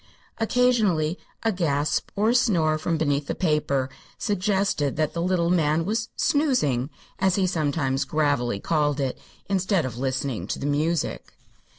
Occasionally 0.39 1.19
a 1.43 1.51
gasp 1.51 2.09
or 2.15 2.29
a 2.31 2.35
snore 2.35 2.79
from 2.79 2.97
beneath 2.97 3.27
the 3.27 3.35
paper 3.35 3.87
suggested 4.17 4.95
that 4.95 5.13
the 5.13 5.21
little 5.21 5.51
man 5.51 5.85
was 5.85 6.09
"snoozing" 6.15 6.89
as 7.19 7.35
he 7.35 7.45
sometimes 7.45 8.03
gravely 8.03 8.59
called 8.59 8.99
it, 8.99 9.19
instead 9.47 9.85
of 9.85 9.99
listening 9.99 10.47
to 10.47 10.57
the 10.57 10.65
music. 10.65 11.35